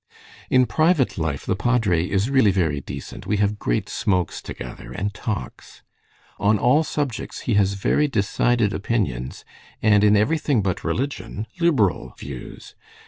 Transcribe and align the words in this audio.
"In 0.49 0.65
private 0.65 1.19
life 1.19 1.45
the 1.45 1.55
padre 1.55 2.03
is 2.09 2.27
really 2.31 2.49
very 2.49 2.81
decent. 2.81 3.27
We 3.27 3.37
have 3.37 3.59
great 3.59 3.87
smokes 3.87 4.41
together, 4.41 4.91
and 4.91 5.13
talks. 5.13 5.83
On 6.39 6.57
all 6.57 6.83
subjects 6.83 7.41
he 7.41 7.53
has 7.53 7.73
very 7.75 8.07
decided 8.07 8.73
opinions, 8.73 9.45
and 9.79 10.03
in 10.03 10.17
everything 10.17 10.63
but 10.63 10.83
religion, 10.83 11.45
liberal 11.59 12.15
views. 12.17 12.73